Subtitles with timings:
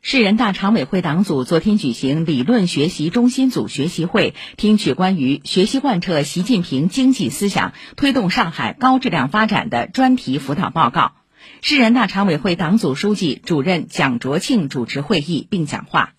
[0.00, 11.12] 市人大常委会党组昨天举行理论学习中心组学习会听取关于学习贯彻习近平经济思想推动上海高质量发展的专题辅导报告。
[11.62, 16.14] 市人大常委会党组书记主任蒋卓庆主持会议并讲话。